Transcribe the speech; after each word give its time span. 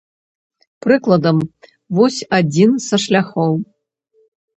Прыкладам, 0.85 1.37
вось 1.97 2.17
адзін 2.39 2.71
са 2.87 2.95
шляхоў. 3.05 3.53